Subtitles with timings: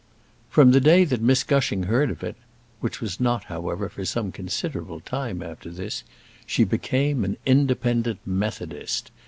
[0.49, 2.35] From the day that Miss Gushing heard of it
[2.79, 6.03] which was not however for some considerable time after this
[6.47, 9.11] she became an Independent Methodist.